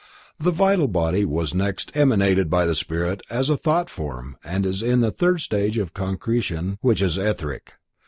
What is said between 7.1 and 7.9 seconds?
etheric.